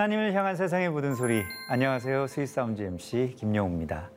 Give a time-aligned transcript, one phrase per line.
[0.00, 1.44] 하나님을 향한 세상의 모든 소리.
[1.68, 2.26] 안녕하세요.
[2.26, 4.08] Sweet Sound MC 김영우입니다.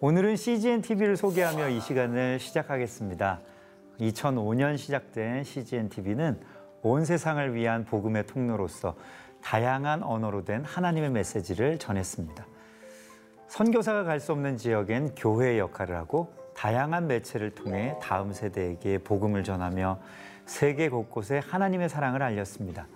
[0.00, 3.40] 오늘은 CGN TV를 소개하며 이 시간을 시작하겠습니다.
[4.00, 6.42] 2005년 시작된 CGN TV는
[6.82, 8.96] 온 세상을 위한 복음의 통로로서
[9.42, 12.46] 다양한 언어로 된 하나님의 메시지를 전했습니다.
[13.48, 19.98] 선교사가 갈 수 없는 지역엔 교회의 역할을 하고 다양한 매체를 통해 다음 세대에게 복음을 전하며
[20.52, 22.86] 세계 곳곳에 하나님의 사랑을 알렸습니다.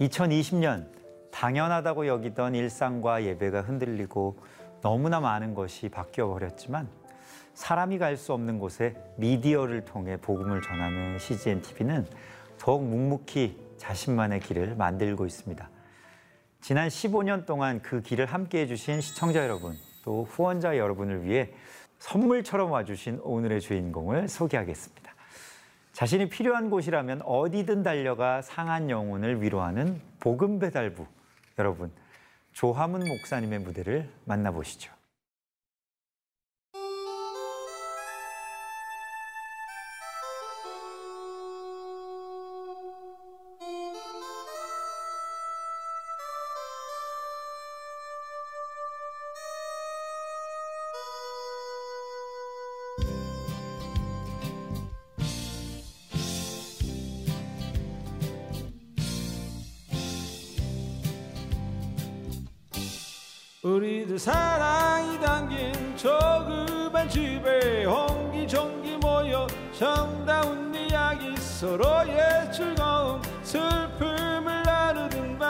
[0.00, 0.86] 2020년
[1.32, 4.38] 당연하다고 여기던 일상과 예배가 흔들리고
[4.80, 6.88] 너무나 많은 것이 바뀌어 버렸지만
[7.54, 12.06] 사람이 갈 수 없는 곳에 미디어를 통해 복음을 전하는 CGN TV는
[12.58, 15.68] 더욱 묵묵히 자신만의 길을 만들고 있습니다.
[16.60, 21.50] 지난 15년 동안 그 길을 함께 해주신 시청자 여러분, 또 후원자 여러분을 위해
[21.98, 25.05] 선물처럼 와주신 오늘의 주인공을 소개하겠습니다.
[25.96, 31.06] 자신이 필요한 곳이라면 어디든 달려가 상한 영혼을 위로하는 복음 배달부
[31.58, 31.90] 여러분
[32.52, 34.92] 조화문 목사님의 무대를 만나보시죠.
[69.78, 75.46] 정다운 이야기 서로의 즐거움 슬픔을 나누는 밤.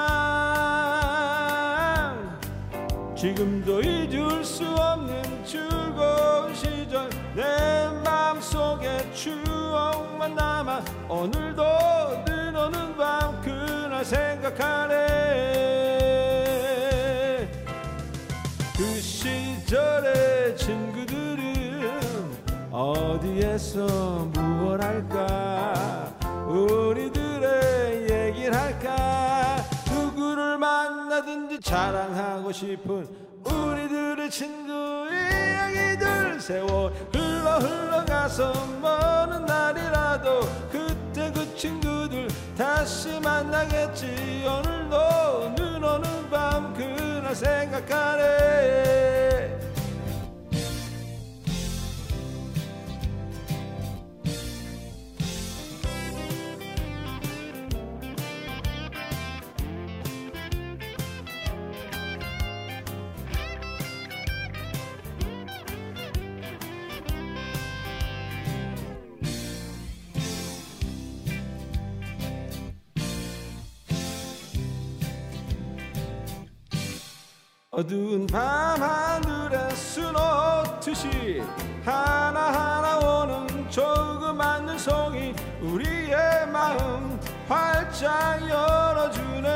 [3.15, 14.05] 지금도 잊을 수 없는 즐거운 시절 내 마음속에 추억만 남아 오늘도 눈 오는 밤 그날
[14.05, 15.86] 생각하네
[23.17, 26.13] 어디에서 무얼 할까?
[26.47, 29.57] 우리들의 얘기를 할까?
[29.91, 33.09] 누구를 만나든지 자랑하고 싶은
[33.45, 40.41] 우리들의 친구 이야기들 세월 흘러 흘러가서 먼 날이라도
[40.71, 44.45] 그때 그 친구들 다시 만나겠지.
[44.47, 49.36] 오늘도 눈 오는 밤 그날 생각하네
[77.77, 81.43] 어두운 밤 하늘에 수놓듯이
[81.85, 89.51] 하나하나 오는 조그만 눈송이 우리의 마음 활짝 열어주네.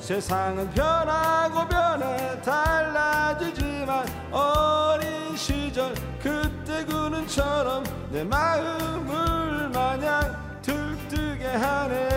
[0.00, 12.11] 세상은 변하고 변해 달라지지만 어린 시절 그때 그 눈처럼 내 마음을 마냥 들뜨게 하네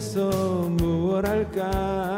[0.00, 0.30] 어디에서
[0.70, 2.16] 무얼 할까?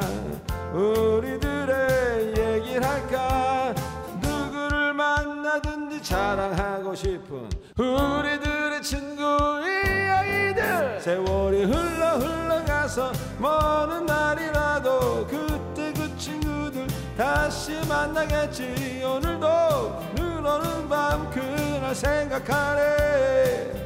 [0.73, 3.75] 우리들의 얘기를 할까?
[4.21, 9.23] 누구를 만나든지 자랑하고 싶은 우리들의 친구
[9.67, 11.01] 이야기들.
[11.01, 16.87] 세월이 흘러 흘러가서 먼 날이라도 그때 그 친구들
[17.17, 19.03] 다시 만나겠지.
[19.05, 23.82] 오늘도 눈 오는 밤 그날 생각하네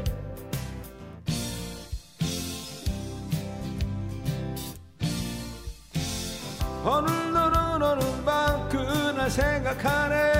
[6.88, 10.36] 오는 밤 그날 생각하네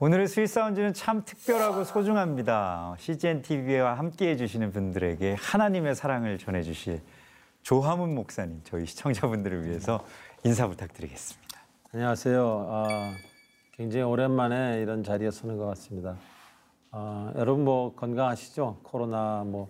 [0.00, 2.96] 오늘의 Sweet Sound는 참 특별하고 소중합니다.
[2.98, 7.00] CGN TV와 함께 해주시는 분들에게 하나님의 사랑을 전해주실
[7.62, 10.04] 조하문 목사님, 저희 시청자분들을 위해서
[10.42, 11.60] 인사 부탁드리겠습니다.
[11.92, 12.66] 안녕하세요.
[12.70, 13.12] 아,
[13.72, 16.16] 굉장히 오랜만에 이런 자리에 서는 것 같습니다.
[16.92, 18.78] 아, 여러분 뭐 건강하시죠?
[18.82, 19.68] 코로나 뭐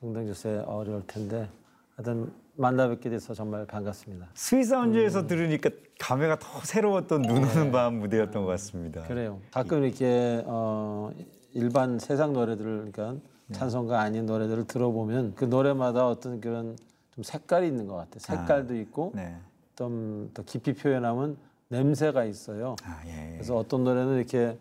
[0.00, 1.48] 등등 요새 어려울 텐데
[1.94, 4.30] 하여튼 만나 뵙게 돼서 정말 반갑습니다.
[4.34, 5.70] Sweet Sound에서 들으니까
[6.00, 9.02] 감회가 더 새로웠던 눈 오는 밤 무대였던 것 같습니다.
[9.04, 9.40] 그래요.
[9.52, 11.12] 가끔 이렇게 어,
[11.52, 16.76] 일반 세상 노래들을 그러니까 찬송가 아닌 노래들을 들어보면 그 노래마다 어떤 그런
[17.12, 18.18] 좀 색깔이 있는 것 같아요.
[18.18, 19.36] 색깔도 있고 네.
[19.78, 21.36] 좀 더 깊이 표현하면
[21.68, 22.74] 냄새가 있어요.
[22.84, 23.32] 아, 예.
[23.34, 24.58] 그래서 어떤 노래는 이렇게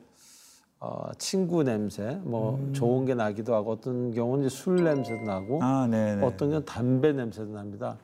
[0.79, 5.87] 어, 친구 냄새, 뭐 좋은 게 나기도 하고 어떤 경우는 이제 술 냄새도 나고 아,
[5.89, 6.15] 네.
[6.15, 6.23] 네.
[6.23, 7.97] 어떤 건 담배 냄새도 납니다.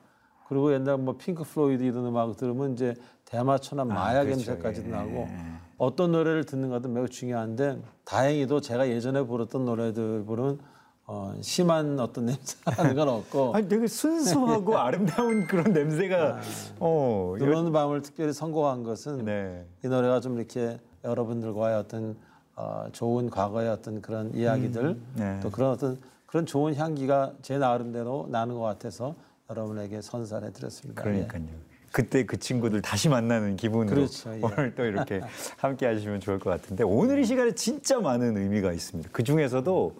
[0.48, 2.94] 그리고 옛날 뭐 Pink Floyd 이런 음악 들으면 이제
[3.26, 4.50] 대마초나 마약 그렇죠.
[4.50, 5.36] 냄새까지도 예, 나고 예.
[5.78, 10.58] 어떤 노래를 듣는 것도 매우 중요한데 다행히도 제가 예전에 부르던 노래들 부르면
[11.06, 16.40] 어, 심한 어떤 냄새 나는 건 없고 아니 되게 순수하고 아름다운 그런 냄새가
[16.78, 19.66] 어 눈 오는 밤을 특별히 선곡한 것은 네.
[19.84, 22.16] 이 노래가 좀 이렇게 여러분들과의 어떤
[22.56, 25.40] 어, 좋은 과거의 어떤 그런 이야기들 네.
[25.42, 29.14] 또 그런 어떤 그런 좋은 향기가 제 나름대로 나는 것 같아서
[29.50, 31.02] 여러분에게 선사해 드렸습니다.
[31.02, 31.04] 예.
[31.04, 31.74] 그러니까요.
[31.92, 34.40] 그때 그 친구들 다시 만나는 기분으로 그렇죠, 예.
[34.42, 35.20] 오늘 또 이렇게
[35.58, 39.10] 함께 하시면 좋을 것 같은데 오늘 이 시간에 진짜 많은 의미가 있습니다.
[39.12, 39.96] 그 중에서도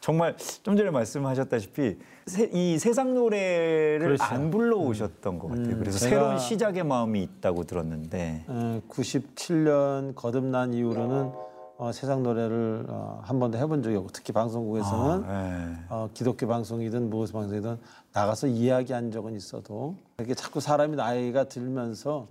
[0.00, 4.22] 정말 좀 전에 말씀하셨다시피 세- 이 세상 노래를 그렇죠.
[4.24, 5.66] 안 불러오셨던 것 같아요.
[5.66, 11.30] 음, 그래서 새로운 시작의 마음이 있다고 들었는데 어, 97년 거듭난 이후로는
[11.78, 15.84] 어, 세상 노래를 어, 한 번도 해본 적이 없고 특히 방송국에서는 아, 예.
[15.90, 17.76] 어, 기독교 방송이든 무엇 방송이든
[18.12, 22.28] 나가서 이야기한 적은 있어도 이렇게 자꾸 사람이 나이가 들면서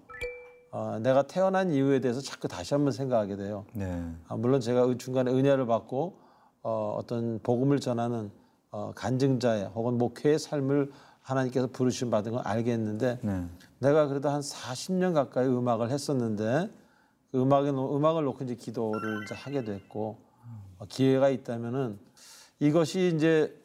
[0.71, 3.65] 어, 내가 태어난 이유에 대해서 자꾸 다시 한번 생각하게 돼요.
[3.73, 4.03] 네.
[4.27, 6.24] 아, 물론 제가 의- 중간에 은혜를 받고
[6.67, 8.31] 어, 어떤 복음을 전하는
[8.71, 10.91] 어, 간증자의 혹은 목회의 삶을
[11.21, 13.45] 하나님께서 부르심 받은 건 알겠는데 네.
[13.77, 16.71] 내가 그래도 한 40년 가까이 음악을 했었는데
[17.31, 20.17] 그 음악에 놓- 음악을 놓고 이제 기도를 이제 하게 됐고
[20.79, 21.99] 어, 기회가 있다면은
[22.59, 23.55] 이것이 이제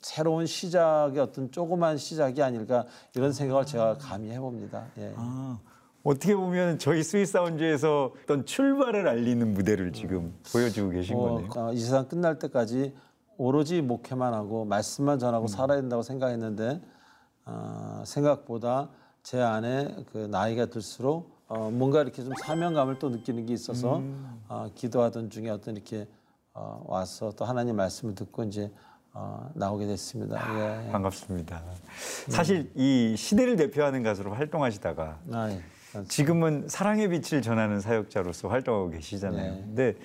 [0.00, 4.84] 새로운 시작의 어떤 조그만 시작이 아닐까 이런 생각을 제가 감히 해봅니다.
[4.98, 5.12] 예.
[5.16, 5.60] 아,
[6.08, 11.50] 어떻게 보면 저희 스위스 사운드에서 어떤 출발을 알리는 무대를 지금 보여주고 계신 어, 거네요.
[11.54, 12.94] 어, 이 세상 끝날 때까지
[13.36, 15.48] 오로지 목회만 하고 말씀만 전하고 음.
[15.48, 16.80] 살아야 된다고 생각했는데
[17.44, 18.88] 어, 생각보다
[19.22, 24.40] 제 안에 그 나이가 들수록 어, 뭔가 이렇게 좀 사명감을 또 느끼는 게 있어서 음.
[24.48, 26.08] 어, 기도하던 중에 어떤 이렇게
[26.54, 28.72] 어, 와서 또 하나님 말씀을 듣고 이제
[29.12, 30.86] 어, 나오게 됐습니다.
[30.86, 30.90] 예.
[30.90, 31.62] 반갑습니다.
[32.28, 35.60] 사실 이 시대를 대표하는 가수로 활동하시다가 아, 예.
[36.08, 39.52] 지금은 사랑의 빛을 전하는 사역자로서 활동하고 계시잖아요.
[39.52, 39.62] 네.
[39.64, 39.96] 근데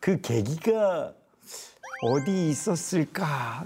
[0.00, 1.12] 그 계기가
[2.02, 3.64] 어디 있었을까?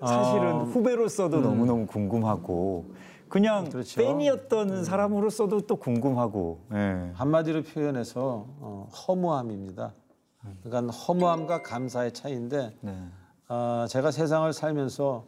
[0.00, 2.94] 사실은 후배로서도 너무너무 궁금하고
[3.28, 4.00] 그냥 그렇죠.
[4.00, 6.60] 팬이었던 사람으로서도 또 궁금하고.
[6.72, 7.12] 예.
[7.14, 9.92] 한마디로 표현해서 어, 허무함입니다.
[10.62, 12.98] 그러니까 허무함과 감사의 차이인데 네.
[13.46, 15.24] 아, 제가 세상을 살면서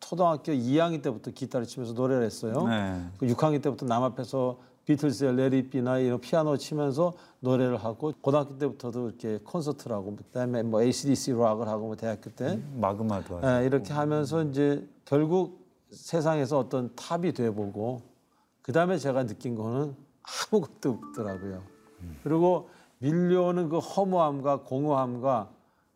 [0.00, 2.66] 초등학교 2학년 때부터 기타를 치면서 노래를 했어요.
[2.68, 3.02] 네.
[3.18, 9.08] 그 6학년 때부터 남 앞에서 비틀스의 레리 비나 이런 피아노 치면서 노래를 하고 고등학교 때부터도
[9.08, 13.46] 이렇게 콘서트를 하고 그다음에 뭐 ACDC 락을 하고 뭐 대학교 때 마그마도 하죠.
[13.62, 18.02] 예, 이렇게 하면서 이제 결국 세상에서 어떤 탑이 돼보고
[18.62, 19.94] 그 다음에 제가 느낀 거는
[20.52, 21.62] 아무것도 없더라고요.
[22.22, 25.50] 그리고 밀려오는 그 허무함과 공허함과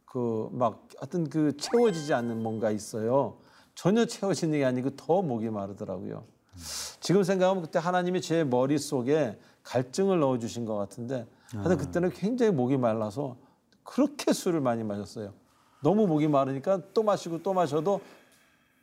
[0.07, 3.37] 그 막 어떤 그 채워지지 않는 뭔가 있어요.
[3.75, 6.25] 전혀 채워지는 게 아니고 더 목이 마르더라고요.
[7.01, 13.37] 지금 생각하면 그때 하나님이 제 머릿속에 갈증을 넣어주신 것 같은데 하여튼 그때는 굉장히 목이 말라서
[13.83, 15.33] 그렇게 술을 많이 마셨어요.
[15.83, 18.01] 너무 목이 마르니까 또 마시고 또 마셔도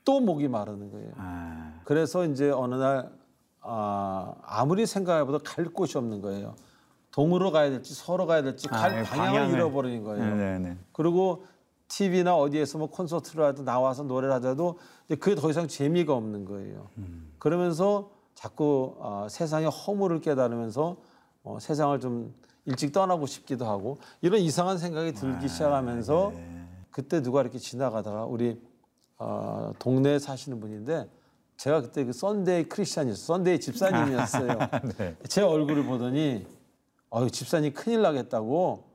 [0.03, 1.12] 또 목이 마르는 거예요.
[1.17, 3.12] 아, 그래서 이제 어느 날
[3.62, 6.55] 아, 아무리 생각해봐도 갈 곳이 없는 거예요.
[7.12, 9.51] 동으로 가야 될지 서로 가야 될지 갈 아, 방향을 방향을.
[9.55, 10.36] 잃어버린 거예요.
[10.36, 10.77] 네네.
[10.91, 11.46] 그리고
[11.96, 16.90] TV나 어디에서 뭐 콘서트를 하든 나와서 노래를 하자도 이제 그게 더 이상 재미가 없는 거예요.
[17.40, 20.98] 그러면서 자꾸 아, 세상의 허물을 깨달으면서
[21.44, 22.34] 어, 세상을 좀
[22.66, 26.34] 일찍 떠나고 싶기도 하고 이런 이상한 생각이 들기 시작하면서
[26.92, 28.60] 그때 누가 이렇게 지나가다가 우리
[29.18, 31.10] 어, 동네에 사시는 분인데
[31.56, 33.25] 제가 그때 그 Sunday Christian이었어요.
[33.25, 34.58] Sunday 집사님이었어요.
[34.98, 35.16] 네.
[35.30, 36.46] 제 얼굴을 보더니
[37.14, 38.95] 어유 집사님 큰일 나겠다고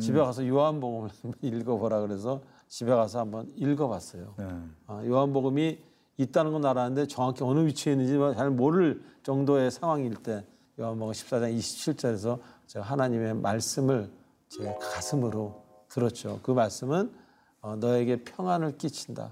[0.00, 4.34] 집에 가서 요한복음을 한번 읽어보라 그래서 집에 가서 한번 읽어봤어요.
[4.38, 4.48] 네.
[4.86, 5.78] 아, 요한복음이
[6.16, 10.44] 있다는 건 알았는데 정확히 어느 위치에 있는지 잘 모를 정도의 상황일 때
[10.78, 14.10] 요한복음 14장 27절에서 제가 하나님의 말씀을
[14.48, 16.40] 제 가슴으로 들었죠.
[16.42, 17.12] 그 말씀은
[17.60, 19.30] 어, 너에게 평안을 끼친다.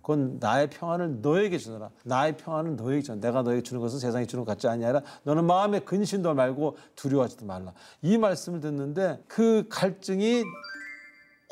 [0.00, 1.90] 그건 나의 평안을 너에게 주노라.
[2.04, 3.20] 나의 평안을 너에게 주노라.
[3.20, 5.02] 내가 너에게 주는 것은 세상에 주는 것 같지 아니하라.
[5.24, 7.72] 너는 마음에 근심도 말고 두려워하지도 말라.
[8.02, 10.44] 이 말씀을 듣는데 그 갈증이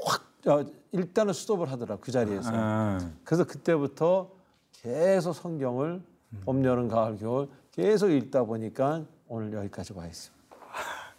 [0.03, 2.51] 확 어, 일단은 스톱을 하더라 그 자리에서.
[2.53, 4.31] 아, 그래서 그때부터
[4.73, 6.01] 계속 성경을
[6.45, 10.38] 봄, 여름, 가을, 겨울 계속 읽다 보니까 오늘 여기까지 와 있습니다.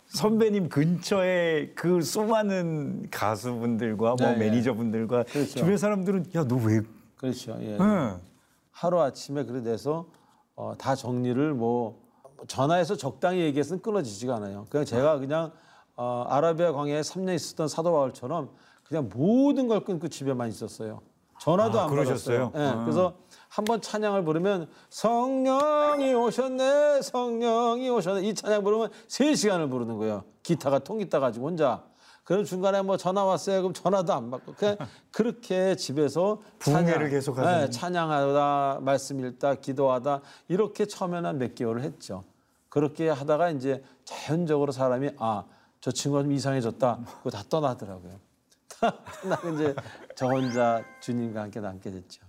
[0.10, 4.38] 선배님 근처에 그 수많은 가수분들과 뭐 네, 네.
[4.50, 5.60] 매니저분들과 그렇죠.
[5.60, 6.82] 주변 사람들은 야 너 왜?
[7.16, 7.56] 그렇죠.
[7.62, 7.78] 예.
[7.80, 8.18] 응.
[8.72, 10.08] 하루 아침에 그래 돼서
[10.56, 12.02] 어, 다 정리를 뭐
[12.48, 14.66] 전화해서 적당히 얘기해서는 끊어지지가 않아요.
[14.70, 15.52] 그냥 제가 그냥
[15.96, 18.50] 어, 아라비아 광야에 3년 있었던 사도 바울처럼
[18.88, 21.02] 그냥 모든 걸 끊고 집에만 있었어요.
[21.40, 22.52] 전화도 아, 안 그러셨어요?
[22.52, 22.66] 받았어요.
[22.66, 22.84] 예, 아.
[22.84, 23.14] 그래서
[23.50, 30.24] 한번 찬양을 부르면 성령이 오셨네, 성령이 오셨네 이 찬양 부르면 세시간을 부르는 거예요.
[30.44, 31.84] 기타가 통기타 가지고 혼자.
[32.24, 33.62] 그럼 중간에 뭐 전화 왔어요.
[33.62, 34.78] 그럼 전화도 안 받고 그냥
[35.12, 37.62] 그렇게 집에서 부흥회를 계속 하는.
[37.66, 42.24] 네, 찬양하다 말씀 읽다 기도하다 이렇게 처음에는 한 몇 개월을 했죠.
[42.70, 45.44] 그렇게 하다가 이제 자연적으로 사람이 아
[45.82, 47.00] 저 친구가 좀 이상해졌다.
[47.20, 48.20] 그거 다 떠나더라고요.
[49.24, 49.74] 떠나고 이제
[50.16, 52.22] 저 혼자 주님과 함께 남게 됐죠.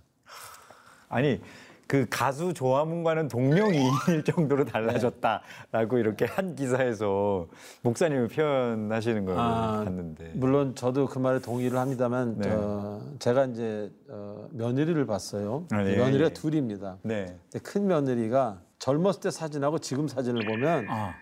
[1.11, 1.39] 아니
[1.87, 7.47] 그 가수 조화문과는 동명이인일 정도로 달라졌다라고 이렇게 한 기사에서
[7.81, 10.31] 목사님을 표현하시는 걸 아, 봤는데.
[10.35, 12.49] 물론 저도 그 말에 동의를 합니다만 네.
[12.49, 15.65] 어, 제가 이제 어, 며느리를 봤어요.
[15.69, 15.97] 아, 네.
[15.97, 16.33] 며느리가 예.
[16.33, 16.97] 둘입니다.
[17.01, 17.37] 네.
[17.51, 21.13] 근데 큰 며느리가 젊었을 때 사진하고 지금 사진을 보면 아.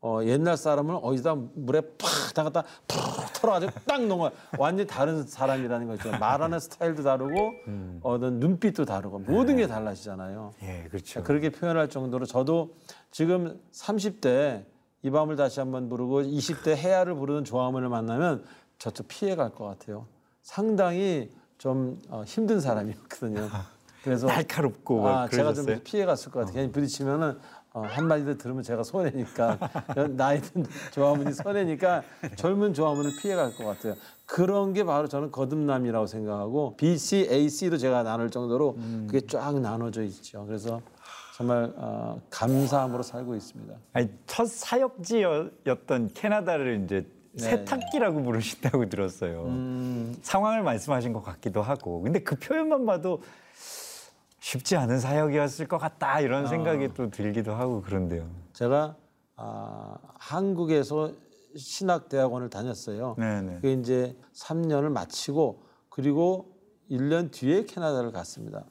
[0.00, 5.86] 어, 옛날 사람은 어디다 물에 팍 담갔다 푹 털어가지고 딱 넣어 완전 히 다른 사람이라는
[5.86, 6.10] 거죠.
[6.18, 8.00] 말하는 스타일도 다르고 음.
[8.02, 10.52] 어, 눈빛도 다르고 모든 게 달라지잖아요.
[10.62, 11.22] 예, 그렇죠.
[11.22, 12.74] 그렇게 표현할 정도로 저도
[13.10, 14.64] 지금 30대
[15.02, 18.44] 이 밤을 다시 한번 부르고 20대 해야를 부르는 조화문을 만나면
[18.78, 20.06] 저쪽 피해 갈 것 같아요.
[20.42, 23.48] 상당히 좀 어, 힘든 사람이었거든요.
[24.02, 25.52] 그래서 날카롭고 아, 막 제가?
[25.52, 26.54] 좀 피해 갔을 것 같아요.
[26.54, 27.38] 괜히 부딪히면은
[27.74, 29.58] 어, 한마디도 들으면 제가 손해니까
[30.16, 32.02] 나이 든 조화문이 손해니까
[32.36, 33.94] 젊은 조화문을 피해 갈 것 같아요.
[34.26, 39.06] 그런 게 바로 저는 거듭남이라고 생각하고 B, C, A, C도 제가 나눌 정도로 음.
[39.10, 40.44] 그게 쫙 나눠져 있죠.
[40.46, 40.80] 그래서
[41.36, 43.74] 정말 어, 감사함으로 살고 있습니다.
[43.92, 47.42] 아니 첫 사역지였던 캐나다를 이제 네.
[47.42, 49.44] 세탁기라고 부르신다고 들었어요.
[49.44, 50.16] 음.
[50.22, 52.00] 상황을 말씀하신 것 같기도 하고.
[52.02, 53.22] 근데 그 표현만 봐도
[54.40, 56.20] 쉽지 않은 사역이었을 것 같다 아.
[56.20, 58.28] 이런 생각이 또 들기도 하고 그런데요.
[58.52, 58.96] 제가
[59.36, 61.12] 아, 한국에서
[61.56, 63.14] 신학 대학원을 다녔어요.
[63.18, 63.56] 네네.
[63.56, 66.56] 그게 이제 3년을 마치고 그리고
[66.90, 68.64] 1년 뒤에 캐나다를 갔습니다.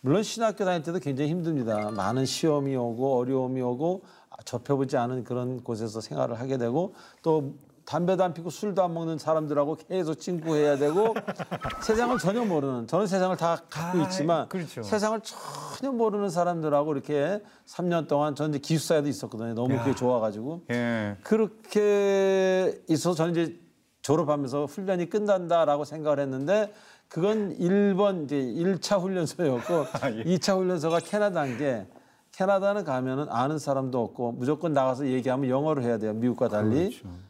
[0.00, 1.90] 물론 신학교 다닐 때도 굉장히 힘듭니다.
[1.90, 4.04] 많은 시험이 오고 어려움이 오고
[4.44, 7.56] 접해보지 않은 그런 곳에서 생활을 하게 되고 또
[7.88, 11.14] 담배도 안 피고 술도 안 먹는 사람들하고 계속 친구해야 되고
[11.80, 14.82] 세상을 전혀 모르는 저는 세상을 다 갖고 아, 있지만 그렇죠.
[14.82, 19.54] 세상을 전혀 모르는 사람들하고 이렇게 3년 동안 저는 이제 기숙사에도 있었거든요.
[19.54, 21.16] 너무 그게 좋아가지고 예.
[21.22, 23.58] 그렇게 있어서 저는 이제
[24.02, 26.74] 졸업하면서 훈련이 끝난다라고 생각을 했는데
[27.08, 30.24] 그건 1번 이제 1차 훈련소였고 아, 예.
[30.24, 31.86] 2차 훈련소가 캐나다인 게
[32.32, 36.12] 캐나다는 가면은 아는 사람도 없고 무조건 나가서 얘기하면 영어로 해야 돼요.
[36.12, 36.90] 미국과 달리.
[36.90, 37.27] 그렇죠.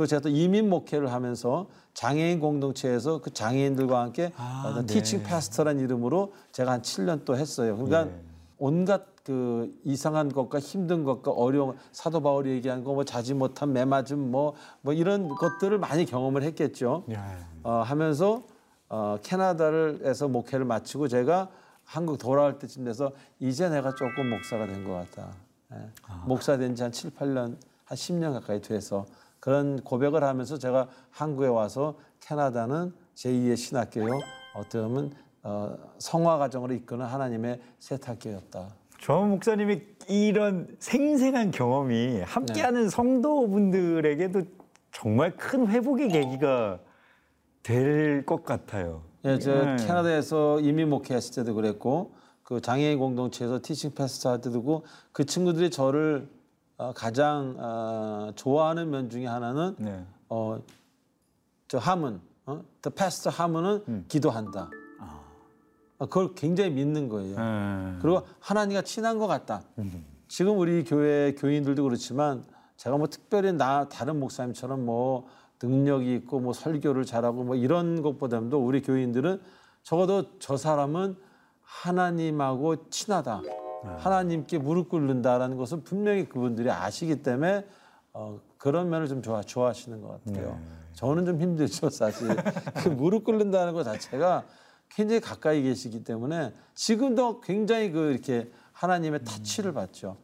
[0.00, 4.94] 그리고 제가 또 이민 목회를 하면서 장애인 공동체에서 그 장애인들과 함께 아, 어떤 네.
[4.94, 7.76] 티칭 파스터라는 이름으로 제가 한 7년 또 했어요.
[7.76, 8.20] 그러니까 예.
[8.56, 14.30] 온갖 그 이상한 것과 힘든 것과 어려움 사도 바울이 얘기한 거 뭐 자지 못한 매맞음
[14.30, 17.04] 뭐뭐 이런 것들을 많이 경험을 했겠죠.
[17.12, 17.36] 야.
[17.62, 18.44] 어, 하면서
[18.88, 21.50] 어, 캐나다를 에서 목회를 마치고 제가
[21.84, 25.28] 한국 돌아올 때쯤 돼서 이제 내가 조금 목사가 된 것 같다.
[25.74, 25.76] 예.
[26.24, 29.04] 목사 된 지 한 7, 8년, 한 10년 가까이 돼서
[29.40, 34.20] 그런 고백을 하면서 제가 한국에 와서 캐나다는 제2의 신학교요.
[34.54, 38.74] 어떻게 보면 어, 성화 과정으로 이끄는 하나님의 세탁교였다.
[38.98, 42.88] 조 목사님이 이런 생생한 경험이 함께하는 네.
[42.90, 44.42] 성도분들에게도
[44.92, 46.78] 정말 큰 회복의 계기가
[47.62, 49.02] 될 것 같아요.
[49.24, 49.76] 예, 저 네.
[49.76, 54.62] 캐나다에서 이민 목회했을 때도 그랬고 그 장애인 공동체에서 티칭 패스터 할 때도
[55.12, 56.39] 그그 친구들이 저를 어,
[56.94, 60.04] 가장 어, 좋아하는 면 중에 하나는 네.
[60.28, 60.58] 어,
[61.68, 62.62] 저 하문, 어?
[62.82, 64.04] The pastor 하문은 음.
[64.08, 64.70] 기도한다.
[65.98, 67.36] 어, 그걸 굉장히 믿는 거예요.
[67.36, 67.98] 음.
[68.00, 69.62] 그리고 하나님과 친한 것 같다.
[70.28, 72.44] 지금 우리 교회 교인들도 그렇지만
[72.76, 75.28] 제가 뭐 특별히 나 다른 목사님처럼 뭐
[75.62, 79.42] 능력이 있고 뭐 설교를 잘하고 뭐 이런 것보다도 우리 교인들은
[79.82, 81.16] 적어도 저 사람은
[81.62, 83.42] 하나님하고 친하다.
[83.82, 87.66] 하나님께 무릎 꿇는다라는 것을 분명히 그분들이 아시기 때문에
[88.12, 90.58] 어, 그런 면을 좀 좋아 좋아하시는 것 같아요.
[90.94, 92.28] 저는 좀 힘들죠 사실.
[92.82, 94.44] 그 무릎 꿇는다는 것 자체가
[94.88, 100.16] 굉장히 가까이 계시기 때문에 지금도 굉장히 그 이렇게 하나님의 타치를 받죠.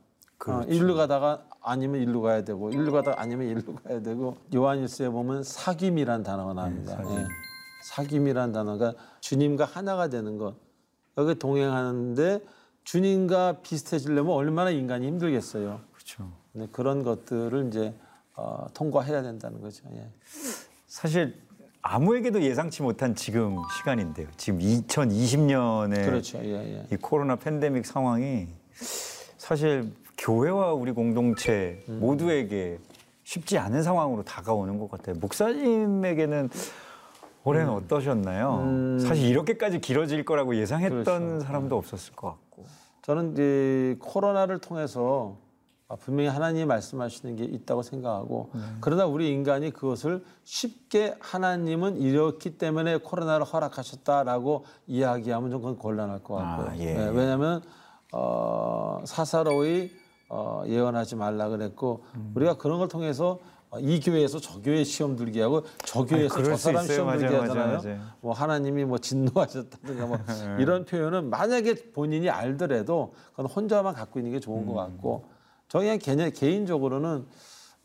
[0.47, 5.43] 어, 일로 가다가 아니면 일로 가야 되고 일로 가다가 아니면 일로 가야 되고 요한일서에 보면
[5.43, 7.01] 사귐이란 단어가 나옵니다.
[7.11, 7.27] 예.
[7.91, 10.57] 사귐이란 단어가 주님과 하나가 되는 것.
[11.17, 12.41] 여기 동행하는데
[12.87, 15.81] 주님과 비슷해지려면 얼마나 인간이 힘들겠어요.
[15.93, 16.31] 그렇죠.
[16.53, 17.93] 네, 그런 것들을 이제
[18.37, 19.83] 어, 통과해야 된다는 거죠.
[19.93, 20.09] 예.
[20.87, 21.37] 사실
[21.83, 24.29] 아무에게도 예상치 못한 지금 시간인데요.
[24.37, 26.39] 지금 2020년에 그렇죠.
[26.39, 26.87] 예, 예.
[26.93, 28.47] 이 코로나 팬데믹 상황이
[29.37, 31.99] 사실 교회와 우리 공동체 음.
[31.99, 32.79] 모두에게
[33.25, 35.17] 쉽지 않은 상황으로 다가오는 것 같아요.
[35.17, 36.51] 목사님에게는
[37.43, 37.75] 올해는 음.
[37.79, 38.99] 어떠셨나요?
[39.01, 41.41] 사실 이렇게까지 길어질 거라고 예상했던 그렇죠.
[41.41, 42.46] 사람도 없었을 것 같고.
[43.07, 45.37] 저는 이제 코로나를 통해서
[45.87, 48.61] 아, 분명히 하나님이 말씀하시는 게 있다고 생각하고 네.
[48.81, 56.35] 그러나 우리 인간이 그것을 쉽게 하나님은 이렇기 때문에 코로나를 허락하셨다라고 이야기하면 좀 그건 곤란할 것
[56.35, 56.69] 같고요.
[56.69, 56.95] 아, 예.
[56.95, 57.63] 네, 왜냐하면
[58.13, 59.93] 어, 사사로이
[60.29, 62.33] 어, 예언하지 말라 그랬고 음.
[62.35, 66.51] 우리가 그런 걸 통해서 어, 이 교회에서 저 교회 시험 들게 하고 저 교회에서 그럴
[66.53, 66.95] 저수 사람 있어요.
[66.97, 67.67] 시험 들게 맞아요, 하잖아요.
[67.67, 68.01] 맞아요, 맞아요.
[68.21, 70.19] 뭐 하나님이 뭐 진노하셨다든가 뭐
[70.61, 75.25] 이런 표현은 만약에 본인이 알더라도 그건 혼자만 갖고 있는 게 좋은 것 같고
[75.69, 77.27] 저 그냥 개인, 개인적으로는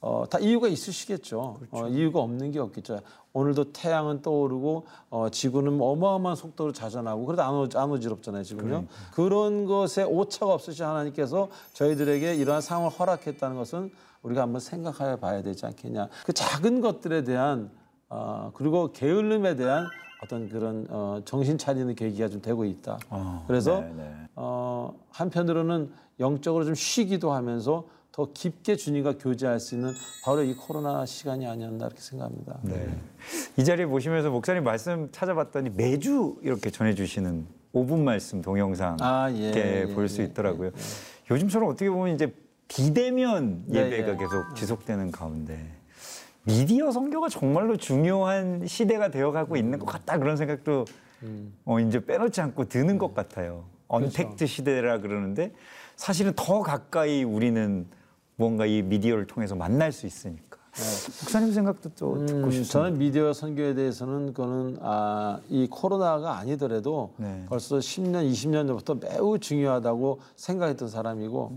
[0.04, 1.60] 어, 다 이유가 있으시겠죠.
[1.70, 3.02] 어, 이유가 없는 게 없겠죠.
[3.34, 8.86] 오늘도 태양은 떠오르고 어, 지구는 뭐 어마어마한 속도로 자전하고 그래도 안, 어, 안 어지럽잖아요 지금요.
[9.14, 13.92] 그런 것에 오차가 없으신 하나님께서 저희들에게 이러한 상황을 허락했다는 것은
[14.24, 16.10] 우리가 한번 생각해 봐야 되지 않겠냐.
[16.26, 17.72] 그 작은 것들에 대한
[18.10, 19.88] 어, 그리고 게을름에 대한
[20.22, 23.00] 어떤 그런 어, 정신 차리는 계기가 좀 되고 있다.
[23.10, 24.14] 어, 그래서 네, 네.
[24.36, 31.06] 어, 한편으로는 영적으로 좀 쉬기도 하면서 더 깊게 주님과 교제할 수 있는 바로 이 코로나
[31.06, 32.60] 시간이 아니었나 이렇게 생각합니다.
[32.64, 32.96] 네.
[33.58, 39.88] 이 자리에 보시면서 목사님 말씀 찾아봤더니 매주 이렇게 전해주시는 5분 말씀 동영상 아, 예, 이렇게
[39.88, 40.72] 예, 볼수 예, 있더라고요.
[41.32, 42.36] 요즘처럼 어떻게 보면 이제
[42.72, 44.18] 비대면 네, 예배가 예.
[44.18, 45.60] 계속 지속되는 가운데
[46.44, 50.86] 미디어 선교가 정말로 중요한 시대가 되어가고 있는 것 같다 그런 생각도
[51.24, 51.54] 음.
[51.66, 53.66] 어, 이제 빼놓지 않고 드는 것 같아요.
[53.88, 54.06] 그렇죠.
[54.06, 55.52] 언택트 시대라 그러는데
[55.98, 57.86] 사실은 더 가까이 우리는
[58.38, 60.58] 뭔가 이 미디어를 통해서 만날 수 있으니까.
[60.72, 62.72] 목사님 생각도 또 듣고 음, 싶습니다.
[62.72, 67.46] 저는 미디어 선교에 대해서는 그거는 아, 이 코로나가 아니더라도 네.
[67.50, 71.52] 벌써 10년, 20년 전부터 매우 중요하다고 생각했던 사람이고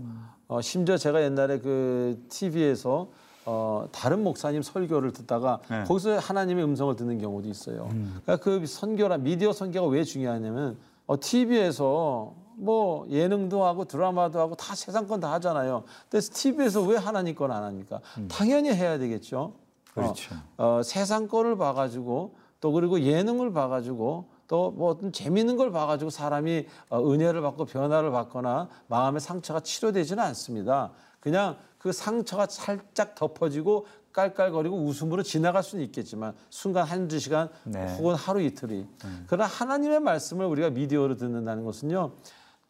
[0.47, 3.07] 어, 심지어 제가 옛날에 그 TV에서
[3.47, 5.83] 어, 다른 목사님 설교를 듣다가 네.
[5.83, 7.87] 거기서 하나님의 음성을 듣는 경우도 있어요.
[8.23, 10.77] 그러니까 그 선교라 미디어 선교가 왜 중요하냐면
[11.07, 15.83] 어, TV에서 뭐 예능도 하고 드라마도 하고 다 세상 건 다 하잖아요.
[16.09, 17.99] 근데 TV에서 왜 하나님 건 안 합니까?
[18.29, 19.53] 당연히 해야 되겠죠.
[19.93, 20.35] 그렇죠.
[20.57, 26.09] 어, 어, 세상 거를 봐가지고 또 그리고 예능을 봐가지고 또 뭐 어떤 재미있는 걸 봐가지고
[26.09, 30.91] 사람이 어, 은혜를 받고 변화를 받거나 마음의 상처가 치료되지는 않습니다.
[31.19, 37.95] 그냥 그 상처가 살짝 덮어지고 깔깔거리고 웃음으로 지나갈 수는 있겠지만 순간 한두 시간 네.
[37.97, 38.87] 혹은 하루 이틀이
[39.27, 42.13] 그러나 하나님의 말씀을 우리가 미디어로 듣는다는 것은요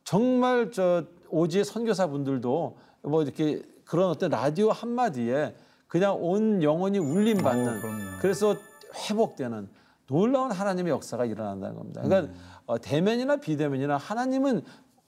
[0.04, 5.56] 정말 저 오지의 선교사분들도 뭐 이렇게 그런 어떤 라디오 한마디에
[5.88, 8.04] 그냥 온 영혼이 울림 받는 오, 그럼요.
[8.22, 8.56] 그래서
[9.10, 9.70] 회복되는
[10.08, 12.02] 놀라운 하나님의 역사가 일어난다는 겁니다.
[12.02, 12.40] 그러니까 음.
[12.66, 14.62] 어, 대면이나 비대면이나 하나님은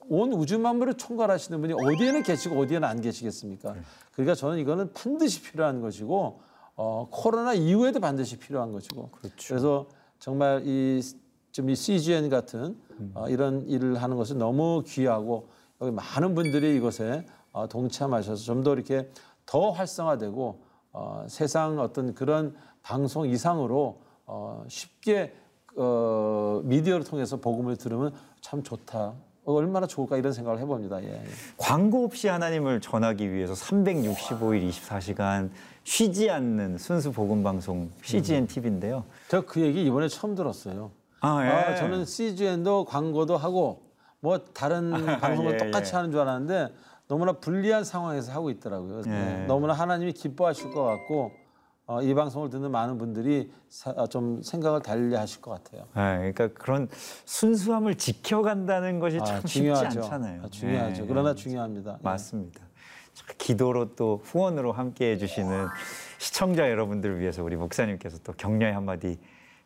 [0.10, 3.74] 온 우주 만물을 총괄하시는 분이 어디에는 계시고 어디에는 안 계시겠습니까?
[3.74, 3.82] 네.
[4.14, 6.42] 그러니까 저는 이거는 반드시 필요한 것이고
[6.76, 9.54] 어, 코로나 이후에도 반드시 필요한 것이고 그렇죠.
[9.54, 9.88] 래서
[10.20, 13.12] 정말 이좀이 CGN 같은 음.
[13.16, 15.50] 어, 이런 일을 하는 것은 너무 귀하고
[15.82, 19.10] 여기 많은 분들이 이것에 어, 동참하셔서 좀 더 이렇게
[19.46, 20.62] 더 활성화되고
[20.94, 25.34] 어, 세상 어떤 그런 방송 이상으로 어, 쉽게
[25.78, 29.14] 어, 미디어를 통해서 복음을 들으면 참 좋다.
[29.46, 31.02] 어, 얼마나 좋을까 이런 생각을 해봅니다.
[31.04, 31.24] 예, 예.
[31.56, 35.50] 광고 없이 하나님을 전하기 위해서 365일 24시간
[35.86, 39.06] 쉬지 않는 순수 복음 방송 CGN TV인데요.
[39.30, 40.92] 제가 그 얘기 이번에 처음 들었어요.
[41.22, 41.50] 아, 예.
[41.50, 43.84] 아, 저는 CGN도 광고도 하고
[44.20, 45.96] 뭐 다른 방송을 예, 똑같이 예.
[45.96, 46.74] 하는 줄 알았는데
[47.08, 49.04] 너무나 불리한 상황에서 하고 있더라고요.
[49.06, 49.10] 예.
[49.10, 51.32] 네, 너무나 하나님이 기뻐하실 것 같고
[51.90, 55.84] 어, 이 방송을 듣는 많은 분들이 사- 어, 좀 생각을 달리 하실 것 같아요.
[55.96, 56.90] 네, 그러니까 그런
[57.24, 60.00] 순수함을 지켜간다는 것이 참 아, 쉽지 중요하죠.
[60.04, 60.42] 않잖아요.
[60.44, 61.02] 아, 중요하죠.
[61.04, 61.92] 네, 그러나 중요합니다.
[61.94, 62.04] 예.
[62.04, 62.60] 맞습니다.
[63.14, 65.68] 자, 기도로 또 후원으로 함께 해주시는
[66.18, 69.18] 시청자 여러분들을 위해서 우리 목사님께서 또 격려의 한마디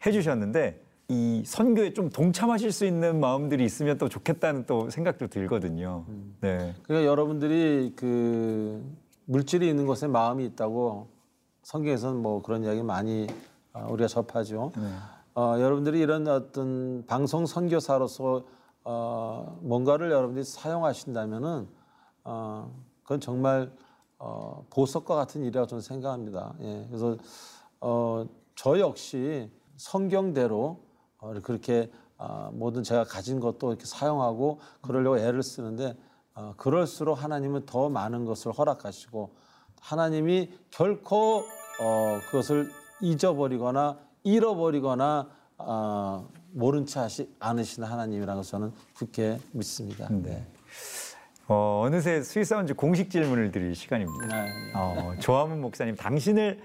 [0.05, 6.05] 해주셨는데 이 선교에 좀 동참하실 수 있는 마음들이 있으면 또 좋겠다는 또 생각도 들거든요.
[6.07, 6.36] 음.
[6.39, 6.75] 네.
[6.84, 8.86] 그러니까 여러분들이 그
[9.25, 11.07] 물질이 있는 곳에 마음이 있다고
[11.63, 13.28] 성경에서는 뭐 그런 이야기 많이
[13.74, 14.71] 어, 우리가 접하죠.
[15.36, 18.43] 어, 여러분들이 이런 어떤 방송 선교사로서
[18.84, 21.67] 어, 뭔가를 여러분들이 사용하신다면은
[22.24, 22.71] 어,
[23.04, 23.71] 그건 정말
[24.17, 26.54] 어, 보석과 같은 일이라고 저는 생각합니다.
[26.62, 27.17] 예, 그래서
[27.80, 30.80] 어, 저 역시 성경대로
[31.19, 35.97] 어, 그렇게 아, 모든 제가 가진 것도 이렇게 사용하고 그러려고 애를 쓰는데
[36.36, 39.32] 어, 그럴수록 하나님은 더 많은 것을 허락하시고
[39.81, 41.43] 하나님이 결코
[41.81, 50.07] 어, 그것을 잊어버리거나 잃어버리거나 어, 모른 채 하시 않으시는 하나님이라는 걸 저는 굳게 믿습니다.
[50.09, 50.45] 네.
[51.47, 54.27] 어, 어느새 Sweet Sounds 공식 질문을 드릴 시간입니다.
[54.27, 54.51] 네.
[54.75, 56.61] 어, 조하문 목사님, 당신을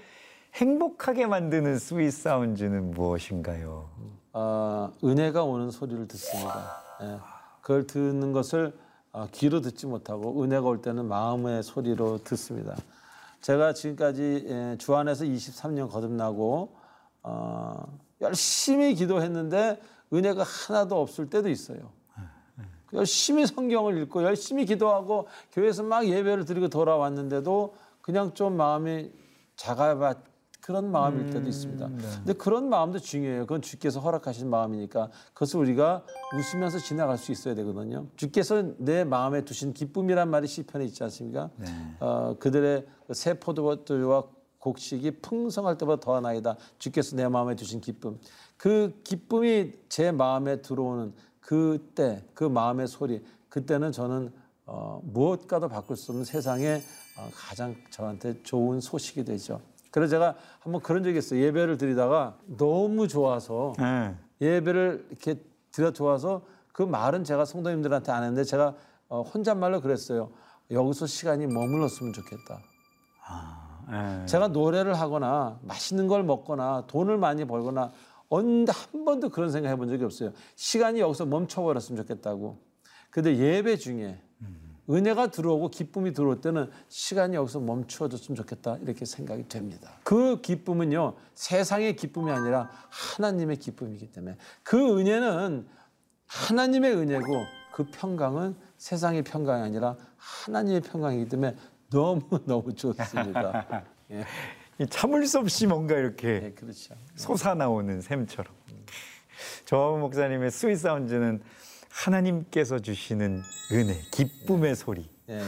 [0.53, 3.89] 행복하게 만드는 스윗사운즈는 무엇인가요?
[4.33, 6.83] 어, 은혜가 오는 소리를 듣습니다.
[7.01, 7.17] 예.
[7.61, 8.77] 그걸 듣는 것을
[9.11, 12.75] 어, 귀로 듣지 못하고 은혜가 올 때는 마음의 소리로 듣습니다.
[13.41, 16.75] 제가 지금까지 예, 주 안에서 23년 거듭나고
[17.23, 19.79] 어, 열심히 기도했는데
[20.13, 21.97] 은혜가 하나도 없을 때도 있어요.
[22.93, 29.11] 열심히 성경을 읽고 열심히 기도하고 교회에서 막 예배를 드리고 돌아왔는데도 그냥 좀 마음이
[29.57, 30.15] 작아봐
[30.67, 31.87] 그런 마음일 때도 있습니다.
[32.17, 33.43] 근데 그런 마음도 중요해요.
[33.43, 36.03] 그건 주께서 허락하신 마음이니까 그것을 우리가
[36.35, 38.07] 웃으면서 지나갈 수 있어야 되거든요.
[38.17, 41.51] 주께서 내 마음에 두신 기쁨이란 말이 시편에 있지 않습니까?
[42.01, 44.25] 어, 그들의 그새 포도주와
[44.59, 46.57] 곡식이 풍성할 때보다 더하나이다.
[46.79, 48.19] 주께서 내 마음에 두신 기쁨.
[48.57, 54.33] 그 기쁨이 제 마음에 들어오는 그때 그 마음의 소리 그때는 저는
[54.65, 56.81] 어, 무엇과도 바꿀 수 없는 세상에
[57.17, 59.61] 어, 가장 저한테 좋은 소식이 되죠.
[59.97, 61.41] 그래서 제가 한번 그런 적이 있어요.
[61.41, 64.15] 예배를 드리다가 너무 좋아서 네.
[64.39, 68.75] 예배를 이렇게 드려 좋아서 그 말은 제가 성도님들한테 안 했는데 제가
[69.09, 70.29] 어, 혼잣말로 그랬어요.
[70.69, 72.59] 여기서 시간이 머물렀으면 좋겠다.
[73.89, 74.25] 네.
[74.27, 77.91] 제가 노래를 하거나 맛있는 걸 먹거나 돈을 많이 벌거나
[78.29, 80.31] 언제 한 번도 그런 생각 해본 적이 없어요.
[80.53, 82.59] 시간이 여기서 멈춰버렸으면 좋겠다고.
[83.09, 84.21] 근데 예배 중에
[84.89, 89.91] 은혜가 들어오고 기쁨이 들어올 때는 시간이 여기서 멈추어졌으면 좋겠다 이렇게 생각이 됩니다.
[90.03, 95.67] 그 기쁨은요 세상의 기쁨이 아니라 하나님의 기쁨이기 때문에 그 은혜는
[96.27, 101.55] 하나님의 은혜고 그 평강은 세상의 평강이 아니라 하나님의 평강이기 때문에
[101.89, 103.85] 너무 너무 좋습니다.
[104.11, 104.25] 예,
[104.79, 106.95] 이 참을 수 없이 뭔가 이렇게 예, 그렇죠.
[107.15, 108.53] 솟아나오는 샘처럼.
[109.65, 111.41] 조하문 목사님의 스윗 사운즈는
[111.97, 115.09] 하나님께서 주시는 은혜, 기쁨의 소리.
[115.29, 115.41] 예.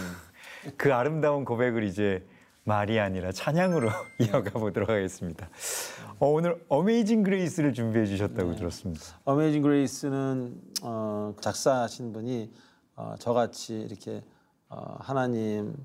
[0.77, 2.25] 그 아름다운 고백을 이제
[2.63, 5.47] 말이 아니라 찬양으로 이어가 보도록 하겠습니다.
[6.19, 9.01] 어, 오늘 Amazing Grace를 준비해 주셨다고 들었습니다.
[9.25, 12.51] Amazing Grace는 어, 작사하신 분이
[12.95, 14.23] 어, 저같이 이렇게
[14.69, 15.75] 어, 하나님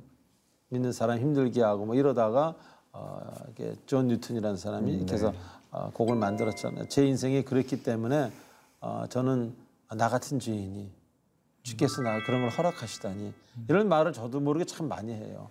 [0.71, 2.55] 믿는 사람 힘들게 하고 뭐 이러다가
[2.93, 5.33] 어, 이게 존 뉴턴이라는 사람이 이렇게 해서
[5.71, 6.89] 어, 곡을 만들었잖아요.
[6.89, 8.33] 제 인생이 그랬기 때문에
[8.81, 10.93] 어, 저는 나 같은 죄인이
[11.63, 13.33] 주께서 나 그런 걸 허락하시다니
[13.69, 15.51] 이런 말을 저도 모르게 참 많이 해요.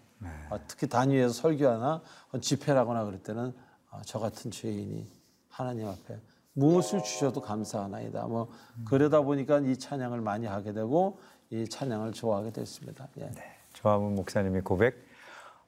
[0.50, 3.54] 어, 특히 단 위에서 설교하나 어, 집회라거나 그럴 때는
[3.90, 5.10] 어, 저 같은 죄인이
[5.50, 6.20] 하나님 앞에
[6.54, 8.28] 무엇을 주셔도 감사하나이다.
[8.28, 8.52] 뭐
[8.86, 11.20] 그러다 보니까 이 찬양을 많이 하게 되고
[11.50, 13.08] 이 찬양을 좋아하게 됐습니다.
[13.20, 13.32] 예.
[13.74, 14.96] 조화문 목사님의 고백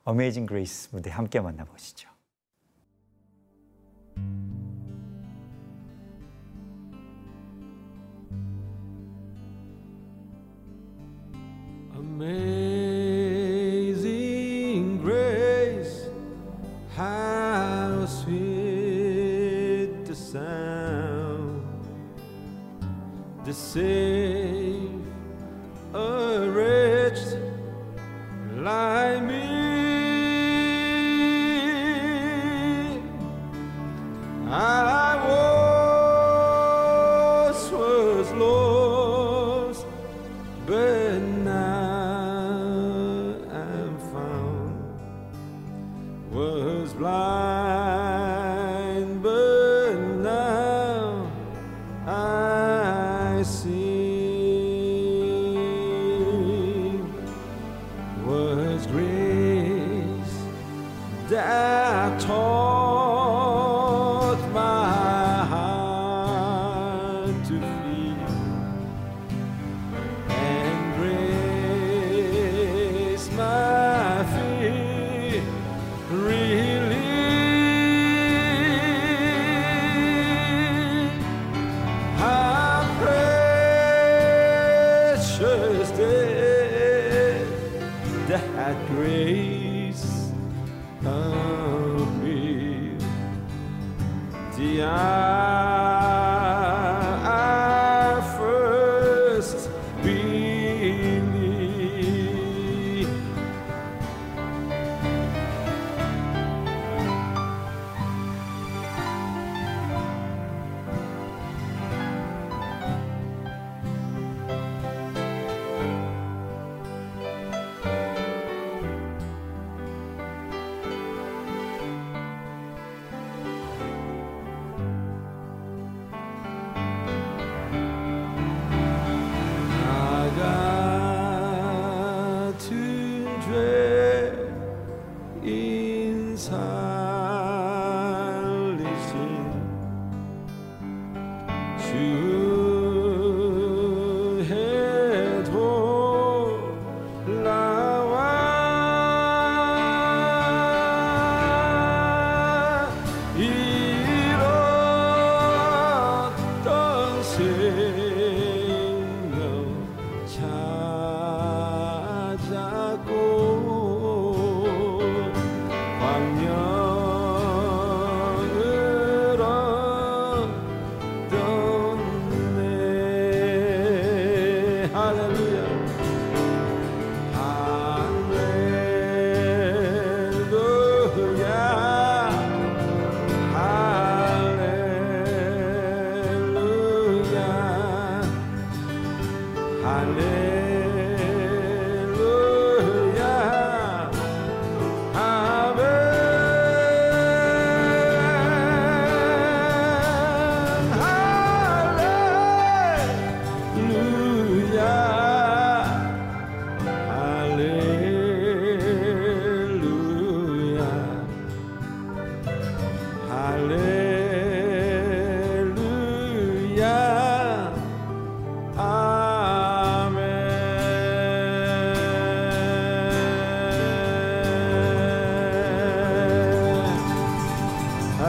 [0.04, 2.10] 어메이징 그레이스 무대 함께 만나보시죠.
[12.17, 13.99] Amazing
[14.99, 16.08] grace,
[16.95, 21.89] how sweet the sound.
[23.43, 23.54] To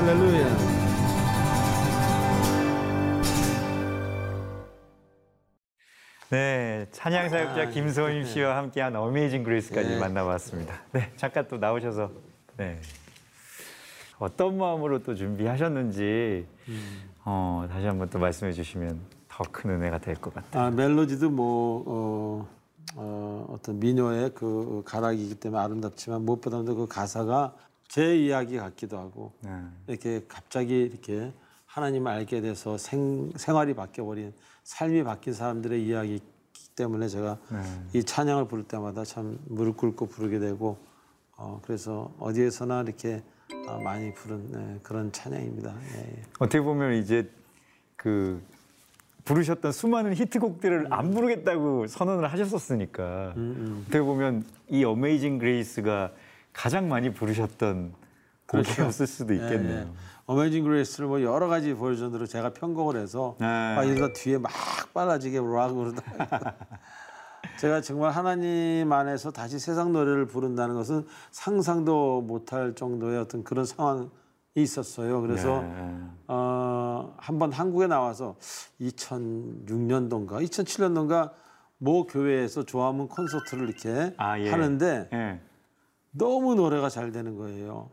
[0.06, 0.56] 할렐루야
[6.30, 9.98] 네, 찬양 사역자 김소임 씨와 함께한 어메이징 그레이스까지 네.
[9.98, 10.80] 만나봤습니다.
[10.92, 12.10] 네, 잠깐 또 나오셔서
[12.56, 12.80] 네.
[14.18, 16.46] 어떤 마음으로 또 준비하셨는지
[17.24, 20.62] 어, 다시 한번 또 말씀해 주시면 더 큰 은혜가 될 것 같아요.
[20.64, 22.48] 아, 멜로디도 뭐 어,
[22.96, 27.54] 어, 어떤 민요의 그 가락이기 때문에 아름답지만 무엇보다도 그 가사가
[27.88, 29.50] 제 이야기 같기도 하고 네.
[29.86, 31.32] 이렇게 갑자기 이렇게
[31.66, 34.32] 하나님을 알게 돼서 생, 생활이 바뀌어버린
[34.64, 36.24] 삶이 바뀐 사람들의 이야기이기
[36.74, 37.58] 때문에 제가 네.
[37.94, 40.78] 이 찬양을 부를 때마다 참 무릎 꿇고 부르게 되고
[41.36, 43.22] 어, 그래서 어디에서나 이렇게
[43.68, 45.74] 아, 많이 부른 네, 그런 찬양입니다.
[45.94, 46.22] 예, 예.
[46.38, 47.30] 어떻게 보면 이제
[47.94, 48.42] 그
[49.24, 53.34] 부르셨던 수많은 히트곡들을 안 부르겠다고 선언을 하셨었으니까
[53.82, 56.12] 어떻게 보면 이 Amazing Grace가
[56.56, 57.92] 가장 많이 부르셨던
[58.48, 59.80] 곡이었을 수도 있겠네요.
[59.80, 59.88] 예,
[60.24, 63.46] Amazing Grace를 뭐 여러 가지 버전으로 제가 편곡을 해서 네.
[63.46, 64.50] 막 이러다 뒤에 막
[64.94, 65.92] 빨라지게 락으로
[67.60, 74.08] 제가 정말 하나님 안에서 다시 세상 노래를 부른다는 것은 상상도 못할 정도의 어떤 그런 상황이
[74.54, 75.20] 있었어요.
[75.20, 76.00] 그래서 네.
[76.28, 78.36] 어, 한번 한국에 나와서
[78.80, 81.32] 2006년도인가 2007년도인가
[81.78, 84.50] 모 교회에서 조화문 콘서트를 이렇게 아, 예.
[84.50, 85.40] 하는데 예.
[86.18, 87.90] 너무 노래가 잘 되는 거예요.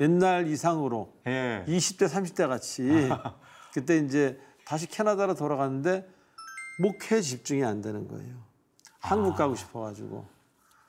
[0.00, 1.64] 옛날 이상으로 예.
[1.68, 2.82] 20대 30대 같이
[3.74, 6.08] 그때 이제 다시 캐나다로 돌아갔는데
[6.80, 8.34] 목회에 집중이 안 되는 거예요.
[9.00, 10.24] 한국 가고 싶어가지고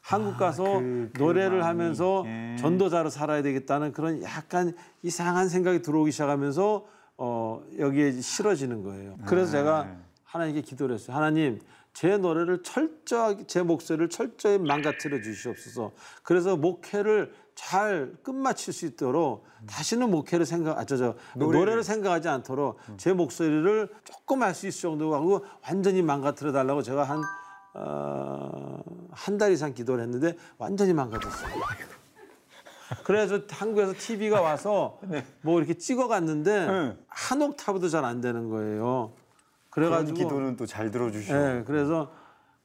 [0.02, 1.64] 한국 가서 그- 그 노래를 마음이.
[1.66, 2.56] 하면서 예.
[2.60, 6.86] 전도자로 살아야 되겠다는 그런 약간 이상한 생각이 들어오기 시작하면서
[7.18, 9.18] 어, 여기에 싫어지는 거예요.
[9.26, 11.16] 그래서 제가 하나님께 기도를 했어요.
[11.16, 11.60] 하나님
[11.94, 15.92] 제 노래를 철저하게 제 목소리를 철저히 망가뜨려 주시옵소서.
[16.24, 21.84] 그래서 목회를 잘 끝마칠 수 있도록 다시는 목회를 생각 아 저저 노래를.
[21.84, 27.22] 생각하지 않도록 제 목소리를 조금 할 수 있을 정도 하고 완전히 망가뜨려 달라고 제가 한
[27.76, 31.54] 어, 한 달 이상 기도를 했는데 완전히 망가졌어요.
[33.04, 35.00] 그래서 한국에서 TV가 와서
[35.42, 36.98] 뭐 이렇게 찍어갔는데 네.
[37.08, 39.14] 한 옥타브도 잘 안 되는 거예요.
[39.74, 42.12] 그래가지고 기도는 또 잘 들어주시고 예, 그래서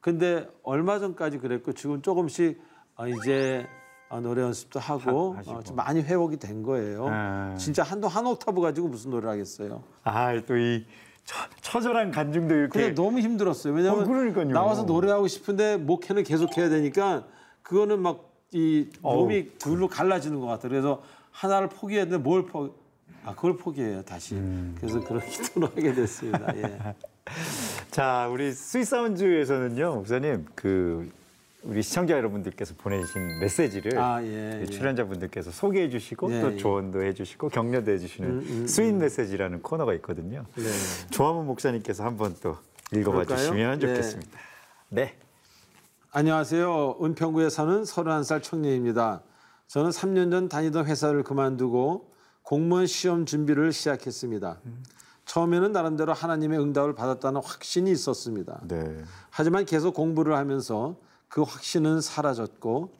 [0.00, 2.60] 근데 얼마 전까지 그랬고 지금 조금씩
[2.96, 3.66] 아, 이제
[4.08, 5.52] 아, 노래 연습도 하고 하-.
[5.52, 7.08] 어, 좀 많이 회복이 된 거예요.
[7.08, 7.56] 네.
[7.56, 9.82] 진짜 한도 한 옥타브 가지고 무슨 노래를 하겠어요.
[10.04, 10.86] 아또 이
[11.60, 13.74] 처절한 간증도 이렇게 근데 너무 힘들었어요.
[13.74, 14.04] 왜냐하면
[14.38, 14.44] 어.
[14.44, 17.26] 나와서 노래하고 싶은데 목회는 계속 해야 되니까
[17.62, 20.70] 그거는 막 이 몸이 둘로 갈라지는 것 같아요.
[20.70, 22.72] 그래서 하나를 포기했는데 뭘 포기?
[23.24, 24.34] 아 그걸 포기해요 다시.
[24.34, 24.74] 음.
[24.78, 26.56] 그래서 그런 기도를 하게 됐습니다.
[26.56, 26.94] 예.
[27.90, 31.10] 자, 우리 스윗사운즈에서는요, 목사님, 그
[31.62, 34.58] 우리 시청자 여러분들께서 보내주신 메시지를 아 예.
[34.58, 34.66] 이 예.
[34.66, 36.56] 출연자분들께서 소개해 주시고 예, 또 예.
[36.56, 40.44] 조언도 해 주시고 격려도 해 주시는 sweet 메시지라는 코너가 있거든요.
[40.54, 40.64] 네.
[41.10, 42.56] 조하문 목사님께서 한번 또
[42.92, 43.38] 읽어봐 그럴까요?
[43.38, 43.86] 주시면 네.
[43.86, 44.38] 좋겠습니다.
[44.90, 45.14] 네.
[46.12, 46.98] 안녕하세요.
[47.02, 49.22] 은평구에 사는 31살 청년입니다.
[49.66, 52.08] 저는 3년 전 다니던 회사를 그만두고
[52.48, 54.58] 공무원 시험 준비를 시작했습니다.
[55.26, 58.62] 처음에는 나름대로 하나님의 응답을 받았다는 확신이 있었습니다.
[58.66, 59.02] 네.
[59.28, 60.96] 하지만 계속 공부를 하면서
[61.28, 62.94] 그 확신은 사라졌고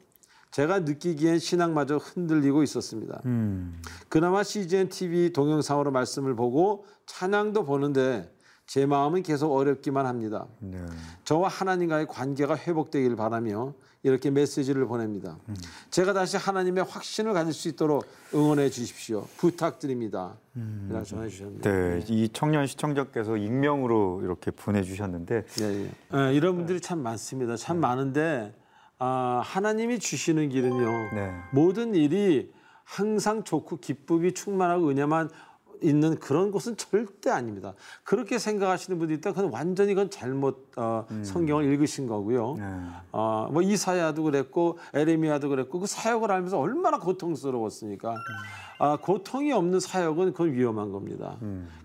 [0.51, 3.23] 제가 느끼기엔 신앙마저 흔들리고 있었습니다.
[3.25, 3.81] 음.
[4.07, 8.31] 그나마 CGN TV 동영상으로 말씀을 보고 찬양도 보는데
[8.67, 10.45] 제 마음은 계속 어렵기만 합니다.
[10.59, 10.79] 네.
[11.23, 15.37] 저와 하나님과의 관계가 회복되길 바라며 이렇게 메시지를 보냅니다.
[15.89, 19.27] 제가 다시 하나님의 확신을 가질 수 있도록 응원해 주십시오.
[19.37, 20.37] 부탁드립니다.
[20.89, 21.61] 이라고 전해 주셨네요.
[21.61, 25.91] 네, 이 청년 시청자께서 익명으로 이렇게 보내 주셨는데 예, 예.
[26.15, 27.57] 예, 이런 분들이 참 많습니다.
[27.57, 28.55] 참 많은데
[28.99, 31.15] 아, 하나님이 주시는 길은요.
[31.15, 31.31] 네.
[31.51, 32.51] 모든 일이
[32.83, 35.29] 항상 좋고 기쁨이 충만하고 은혜만
[35.81, 37.73] 있는 그런 곳은 절대 아닙니다.
[38.03, 39.31] 그렇게 생각하시는 분들이 있다.
[39.33, 42.55] 그건 완전히 그건 잘못 어, 성경을 읽으신 거고요.
[42.57, 42.63] 네.
[43.11, 48.15] 어, 뭐 이사야도 그랬고 에레미야도 그랬고 그 사역을 알면서 얼마나 고통스러웠습니까?
[48.79, 51.37] 아, 고통이 없는 사역은 그건 위험한 겁니다.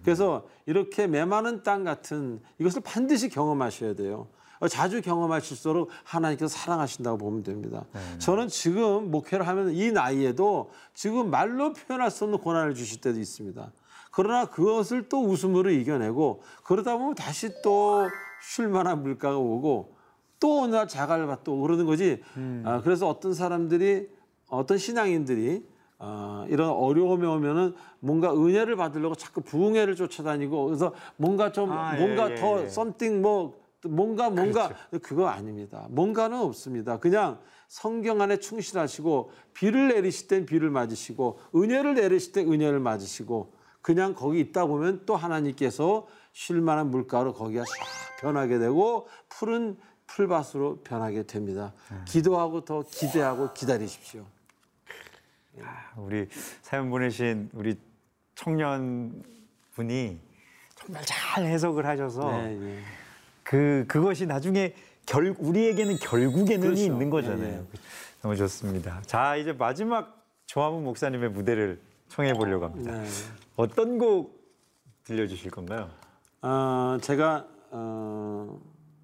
[0.02, 4.28] 그래서 이렇게 메마른 땅 같은 이것을 반드시 경험하셔야 돼요.
[4.60, 7.84] 어, 자주 경험하실수록 하나님께서 사랑하신다고 보면 됩니다.
[8.18, 13.72] 저는 지금 목회를 하면 이 나이에도 지금 말로 표현할 수 없는 고난을 주실 때도 있습니다.
[14.14, 18.06] 그러나 그것을 또 웃음으로 이겨내고 그러다 보면 다시 또
[18.44, 19.94] 쉴 만한 물가가 오고
[20.38, 22.22] 또 어느 날 자갈 밭도 오르는 거지.
[22.64, 24.08] 아, 그래서 어떤 사람들이
[24.48, 25.66] 어떤 신앙인들이
[25.98, 32.04] 아, 이런 어려움이 오면은 뭔가 은혜를 받으려고 자꾸 부흥회를 쫓아다니고 그래서 뭔가 좀 아, 예,
[32.04, 32.64] 뭔가 예, 더 예.
[32.64, 34.98] something 뭐 뭔가 뭔가 그렇죠.
[35.02, 35.86] 그거 아닙니다.
[35.90, 36.98] 뭔가는 없습니다.
[36.98, 43.53] 그냥 성경 안에 충실하시고 비를 내리실 땐 비를 맞으시고 은혜를 내리실 때 은혜를 맞으시고
[43.84, 51.24] 그냥 거기 있다 보면 또 하나님께서 쉴만한 물가로 거기가 샥 변하게 되고 푸른 풀밭으로 변하게
[51.24, 51.74] 됩니다.
[51.90, 51.98] 네.
[52.06, 54.24] 기도하고 더 기대하고 기다리십시오.
[55.96, 56.26] 우리
[56.62, 57.78] 사연 보내신 우리
[58.34, 59.22] 청년
[59.74, 60.18] 분이
[60.76, 62.78] 정말 잘 해석을 하셔서 네, 예.
[63.42, 66.82] 그 그것이 나중에 결 우리에게는 결국에는 그렇죠.
[66.82, 67.38] 있는 거잖아요.
[67.38, 67.80] 네, 네.
[68.22, 69.02] 너무 좋습니다.
[69.04, 73.02] 자 이제 마지막 조화문 목사님의 무대를 청해 보려고 합니다.
[73.56, 73.62] 네.
[73.62, 74.42] 어떤 곡
[75.04, 75.88] 들려주실 건가요?
[76.42, 78.58] 어, 제가 어,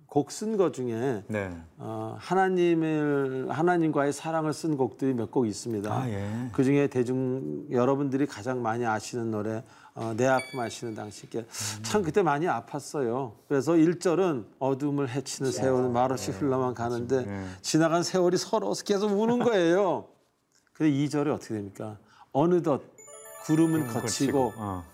[0.06, 1.56] 곡 쓴 것 중에 네.
[1.78, 5.92] 어, 하나님을 하나님과의 사랑을 쓴 곡들이 몇 곡 있습니다.
[5.92, 6.48] 아, 예.
[6.52, 9.62] 그 중에 대중 여러분들이 가장 많이 아시는 노래
[9.94, 11.46] 어, 내 아픔 아시는 당신께
[11.82, 13.32] 참 그때 많이 아팠어요.
[13.46, 17.46] 그래서 1절은 어둠을 헤치는 세월은 말없이 흘러만 가는데 네.
[17.62, 20.06] 지나간 세월이 서러워서 계속 우는 거예요.
[20.74, 21.98] 근데 2절이 어떻게 됩니까?
[22.32, 22.82] 어느덧
[23.44, 24.84] 구름은 거치고 어.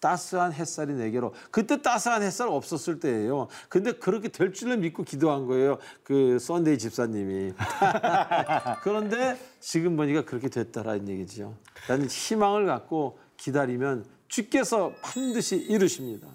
[0.00, 3.48] 따스한 햇살이 내게로 그때 따스한 햇살 없었을 때예요.
[3.68, 5.78] 근데 그렇게 될 줄을 믿고 기도한 거예요.
[6.02, 7.52] 그 썬데이 집사님이.
[8.82, 11.54] 그런데 지금 보니까 그렇게 됐다라는 얘기죠.
[11.88, 16.26] 나는 희망을 갖고 기다리면 주께서 반드시 이루십니다.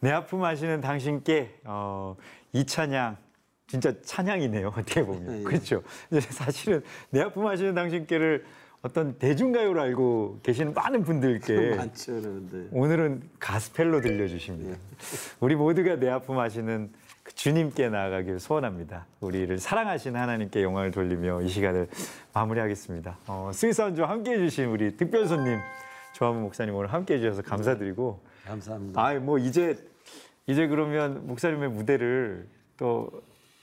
[0.00, 2.16] 내 아픔 아시는 당신께 어,
[2.52, 3.16] 이 찬양
[3.66, 5.42] 진짜 찬양이네요 어떻게 보면 예, 예.
[5.42, 5.82] 그렇죠.
[6.30, 8.44] 사실은 내 아픔 아시는 당신께를
[8.86, 12.68] 어떤 대중가요로 알고 계시는 많은 분들께 많죠, 그런데.
[12.70, 14.78] 오늘은 가스펠로 들려주십니다.
[15.40, 16.90] 우리 모두가 내 아픔 아시는
[17.24, 19.06] 그 주님께 나아가길 소원합니다.
[19.20, 21.88] 우리를 사랑하시는 하나님께 영광을 돌리며 이 시간을
[22.32, 23.18] 마무리하겠습니다.
[23.26, 25.58] 어, 스위스한주와 함께해 주신 우리 특별 손님
[26.14, 29.04] 조한무 목사님 오늘 함께해 주셔서 감사드리고 감사합니다.
[29.04, 29.76] 아, 뭐 이제
[30.46, 32.46] 이제 그러면 목사님의 무대를
[32.76, 33.10] 또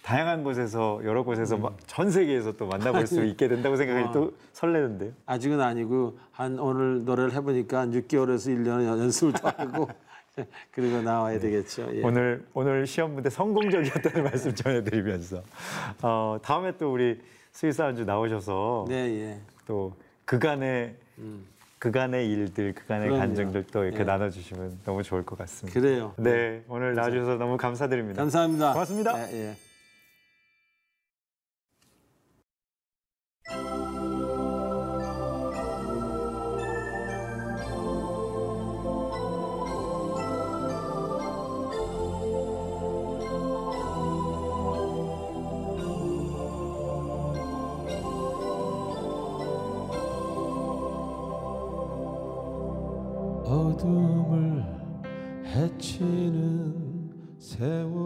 [0.03, 5.11] 다양한 곳에서 여러 곳에서 막전 세계에서 또 만나볼 수 있게 된다고 생각하니 또 설레는데요.
[5.25, 9.87] 아직은 아니고 한 오늘 노래를 해보니까 한 6개월에서 1년 연습을 더 하고
[10.71, 11.89] 그리고 나와야 되겠죠.
[11.93, 12.03] 예.
[12.03, 15.41] 오늘 오늘 시험 문제 성공적이었다는 말씀 전해드리면서
[16.01, 17.21] 어, 다음에 또 우리
[17.53, 19.39] 스위스 한주 나오셔서 네, 예.
[19.65, 19.93] 또
[20.25, 20.95] 그간의
[21.79, 23.19] 그간의 일들, 그간의 그럼요.
[23.21, 24.03] 감정들 또 이렇게 예.
[24.03, 25.79] 나눠주시면 너무 좋을 것 같습니다.
[25.79, 26.13] 그래요.
[26.17, 28.21] 네, 오늘 나와주셔서 너무 감사드립니다.
[28.21, 28.73] 감사합니다.
[28.73, 29.31] 고맙습니다.
[29.31, 29.55] 예, 예.
[53.83, 54.63] 어둠을
[55.45, 58.02] 헤치는 세월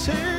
[0.00, 0.29] say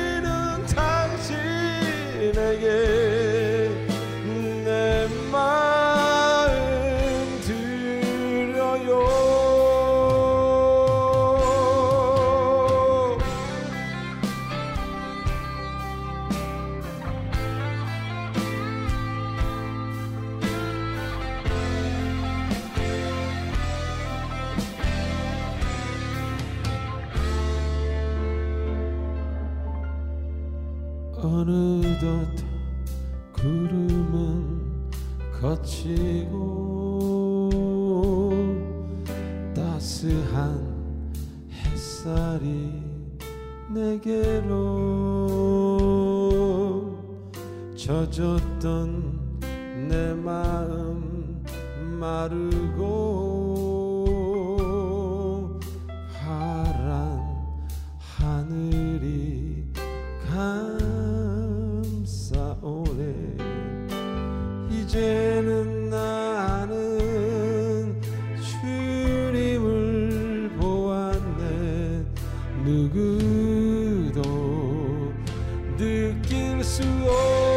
[75.92, 77.51] 느낄 수없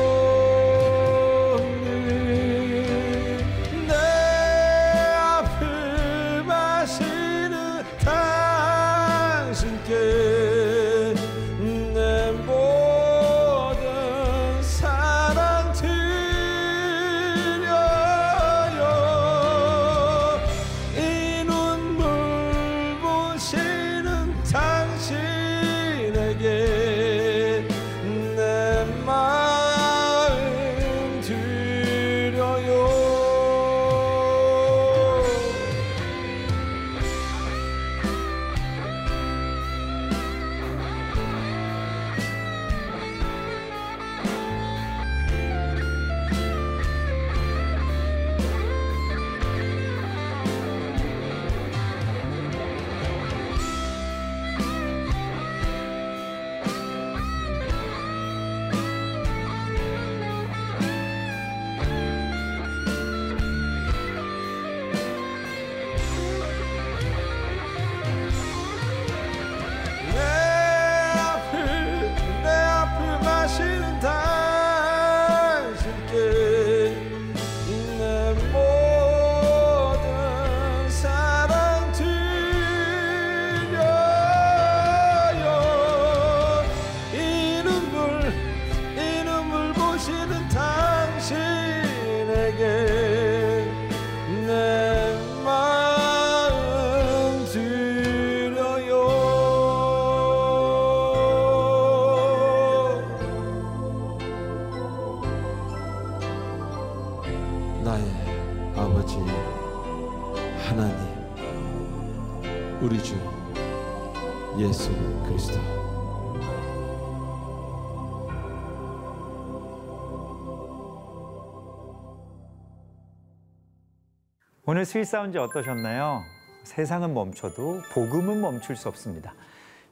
[124.76, 126.22] 오늘 스윗 사운드 어떠셨나요?
[126.66, 129.34] 세상은 멈춰도 복음은 멈출 수 없습니다.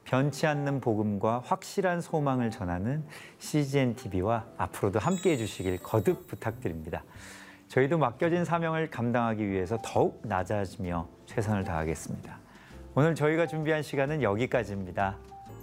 [0.04, 3.02] 변치 않는 복음과 확실한 소망을 전하는
[3.38, 7.02] CGN TV와 앞으로도 함께 해주시길 거듭 부탁드립니다.
[7.68, 12.38] 저희도 맡겨진 사명을 감당하기 위해서 더욱 낮아지며 최선을 다하겠습니다.
[12.94, 15.16] 오늘 저희가 준비한 시간은 여기까지입니다.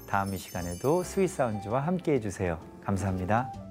[0.09, 2.57] 다음 이 시간에도 스윗 사운드와 함께 해주세요.
[2.83, 3.70] 감사합니다.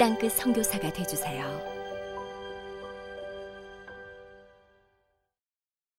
[0.00, 1.79] 땅끝 선교사가 되주세요.